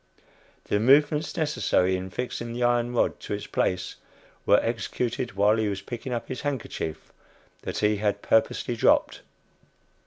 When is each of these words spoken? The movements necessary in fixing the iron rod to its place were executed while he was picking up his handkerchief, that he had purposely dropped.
The 0.65 0.79
movements 0.79 1.37
necessary 1.37 1.95
in 1.95 2.09
fixing 2.09 2.53
the 2.53 2.63
iron 2.63 2.91
rod 2.91 3.19
to 3.19 3.35
its 3.35 3.45
place 3.45 3.97
were 4.47 4.59
executed 4.63 5.33
while 5.33 5.57
he 5.57 5.69
was 5.69 5.83
picking 5.83 6.11
up 6.11 6.27
his 6.27 6.41
handkerchief, 6.41 7.13
that 7.61 7.77
he 7.77 7.97
had 7.97 8.23
purposely 8.23 8.75
dropped. 8.75 9.21